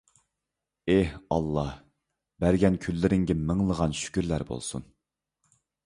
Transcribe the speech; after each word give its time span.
ئېھ 0.93 1.11
ئاللاھ، 1.35 1.69
بەرگەن 2.45 2.79
كۈنلىرىڭگە 2.87 3.37
مىڭلىغان 3.45 3.97
شۈكۈرلەر 4.01 4.49
بولسۇن! 4.53 4.93